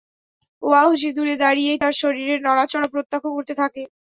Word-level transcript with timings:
ওয়াহশী 0.63 1.09
দূরে 1.13 1.35
দাঁড়িয়েই 1.41 1.81
তার 1.81 1.93
শরীরের 2.01 2.39
নড়াচড়া 2.43 2.87
প্রত্যক্ষ 2.93 3.25
করতে 3.35 3.53
থাকে। 3.61 3.81